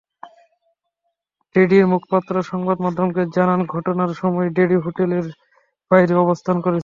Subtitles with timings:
[1.55, 5.25] ড্যাডির মুখপাত্র সংবাদমাধ্যমকে জানান, ঘটনার সময় ড্যাডি হোটেলের
[5.91, 6.79] বাইরে অবস্থান করছিলেন।